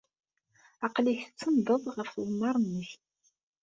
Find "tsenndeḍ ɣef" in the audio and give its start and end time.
1.27-2.09